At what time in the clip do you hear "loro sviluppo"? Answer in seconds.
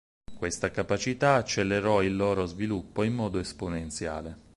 2.15-3.03